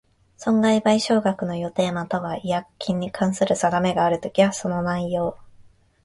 [0.35, 5.37] 損害賠償額の予定又は違約金に関する定めがあるときは、その内容